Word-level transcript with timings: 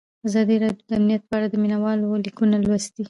ازادي 0.27 0.55
راډیو 0.63 0.85
د 0.89 0.91
امنیت 0.99 1.23
په 1.29 1.33
اړه 1.37 1.47
د 1.49 1.55
مینه 1.63 1.77
والو 1.83 2.21
لیکونه 2.25 2.55
لوستي. 2.65 2.99